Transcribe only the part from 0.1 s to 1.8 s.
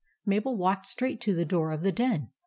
Mabel walked straight to the door